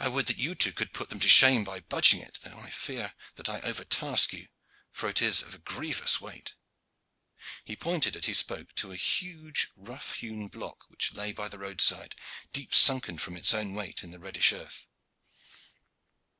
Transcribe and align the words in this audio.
I 0.00 0.08
would 0.08 0.26
that 0.26 0.38
you 0.40 0.56
two 0.56 0.72
could 0.72 0.92
put 0.92 1.08
them 1.08 1.20
to 1.20 1.28
shame 1.28 1.62
by 1.62 1.78
budging 1.78 2.18
it, 2.18 2.40
though 2.42 2.58
I 2.58 2.68
fear 2.70 3.14
that 3.36 3.48
I 3.48 3.60
overtask 3.60 4.32
you, 4.32 4.48
for 4.90 5.08
it 5.08 5.22
is 5.22 5.40
of 5.40 5.54
a 5.54 5.58
grievous 5.58 6.20
weight." 6.20 6.54
He 7.64 7.76
pointed 7.76 8.16
as 8.16 8.26
he 8.26 8.34
spoke 8.34 8.74
to 8.74 8.90
a 8.90 8.96
huge 8.96 9.68
rough 9.76 10.14
hewn 10.14 10.48
block 10.48 10.90
which 10.90 11.12
lay 11.14 11.32
by 11.32 11.46
the 11.48 11.60
roadside, 11.60 12.16
deep 12.52 12.74
sunken 12.74 13.18
from 13.18 13.36
its 13.36 13.54
own 13.54 13.72
weight 13.72 14.02
in 14.02 14.10
the 14.10 14.18
reddish 14.18 14.50
earth. 14.52 14.88